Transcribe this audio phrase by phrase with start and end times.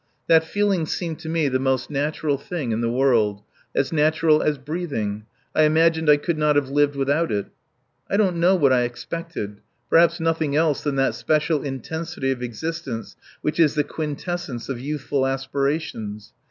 [0.25, 3.43] That feeling seemed to me the most natural thing in the world.
[3.75, 5.27] As natural as breathing.
[5.53, 7.45] I imagined I could not have lived without it.
[8.09, 9.61] I don't know what I expected.
[9.91, 15.27] Perhaps nothing else than that special intensity of existence which is the quintessence of youthful
[15.27, 16.33] aspirations.